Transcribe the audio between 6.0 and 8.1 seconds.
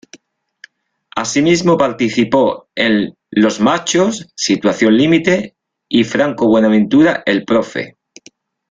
"Franco Buenaventura, el profe".